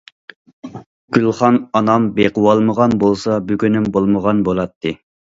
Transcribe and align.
گۈلخان 1.17 1.59
ئانام 1.79 2.07
بېقىۋالمىغان 2.15 2.95
بولسا، 3.03 3.35
بۈگۈنۈم 3.51 3.85
بولمىغان 3.99 4.41
بولاتتى. 4.49 4.95